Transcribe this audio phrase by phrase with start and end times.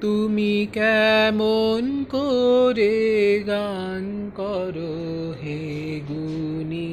[0.00, 2.98] তুমি কেমন করে
[3.46, 4.96] গান করো
[5.42, 6.92] হে গুনি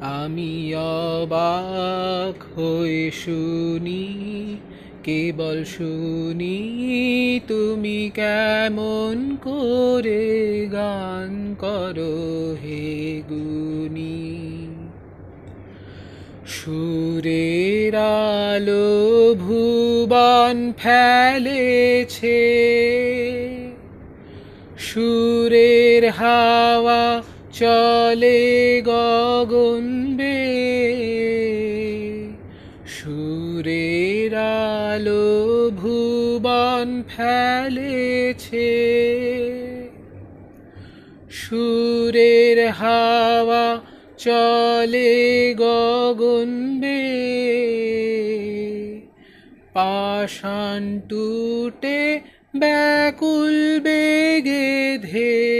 [0.00, 4.04] আমি অবাক হয়ে শুনি,
[5.02, 6.58] কেবল শুনি
[7.48, 12.16] তুমি কেমন করে গান করো
[12.62, 14.53] হে গুনি
[16.46, 22.40] সুরের আলো ভুবন ফেলেছে।
[24.78, 30.40] সুরের হাওয়া চলে গগন বে।
[32.86, 38.70] সুরের আলো ভুবন ফেলেছে।
[41.30, 43.93] সুরের হাওয়া
[44.24, 47.02] চলে গগন বে
[49.72, 52.20] পাষাণ টুটে
[52.56, 55.52] ব্যাকুল বেগে ধে।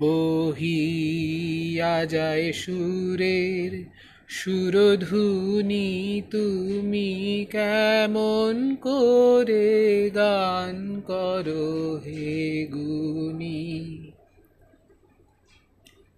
[0.00, 3.84] বহিয়া যায় সুরের
[4.28, 13.69] সুরধুনি তুমি কেমন করে গান করো হে গুনি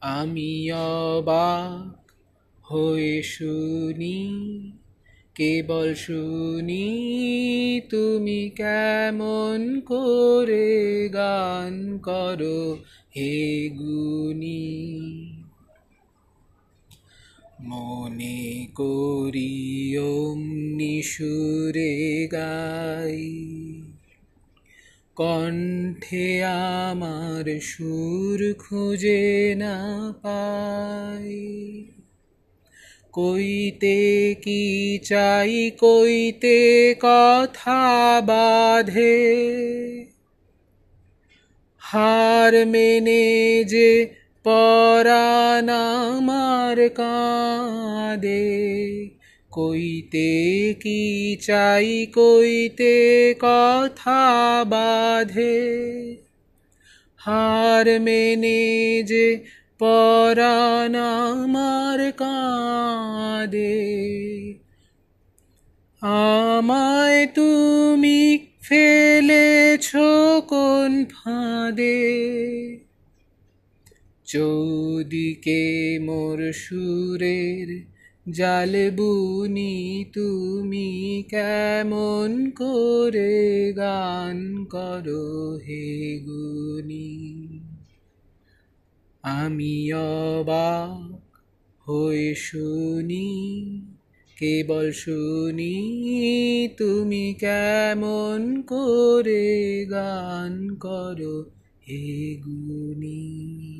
[0.03, 1.97] আমি অবাক
[2.64, 4.20] হয়ে শুনি,
[5.34, 6.89] কেবল শুনি,
[7.91, 12.78] তুমি কেমন করে গান করো
[13.17, 14.62] হে গুনি
[17.64, 19.55] মনে করি
[19.97, 23.22] অমনি সুরে গাই।
[25.16, 29.78] কণ্ঠে আমার সুর খুঁজে না
[30.22, 31.84] পাই।
[33.12, 39.42] কইতে কি চাই, কইতে কথা বাধে।
[41.78, 44.06] হার মেনে যে
[44.44, 48.42] পরাণ আমার কাঁদে।
[49.52, 50.28] কইতে
[50.80, 56.16] কি চাই, কইতে কথা বাধে।
[57.16, 59.44] হার মেনে যে
[59.78, 63.82] পরাণ আমার কাঁদে।
[66.00, 69.96] আমায় তুমি ফেলেছ
[70.48, 72.12] কোন ফাঁদে।
[74.24, 77.92] চৌদিকে মোর সুরের
[78.27, 87.11] জাল বুনি তুমি কেমন করে গান করো হে গুনি
[89.25, 91.12] আমি অবাক
[91.87, 93.31] হয়ে শুনি,
[94.37, 95.77] কেবল শুনি
[96.78, 101.37] তুমি কেমন করে গান করো
[101.82, 103.72] হে গুনি